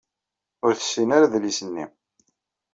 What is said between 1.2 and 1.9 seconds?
adlis-nni.